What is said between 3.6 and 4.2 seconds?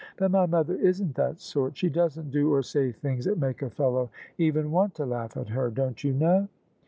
a fellow